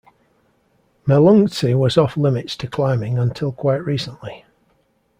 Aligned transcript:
Melungtse 1.07 1.77
was 1.77 1.95
off 1.95 2.17
limits 2.17 2.57
to 2.57 2.67
climbing 2.67 3.19
until 3.19 3.51
quite 3.51 3.85
recently. 3.85 4.45